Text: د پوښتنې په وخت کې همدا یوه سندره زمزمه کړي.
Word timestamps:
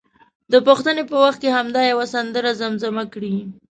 د 0.51 0.53
پوښتنې 0.67 1.03
په 1.09 1.15
وخت 1.23 1.39
کې 1.43 1.49
همدا 1.57 1.81
یوه 1.91 2.05
سندره 2.13 2.51
زمزمه 2.61 3.03
کړي. 3.13 3.35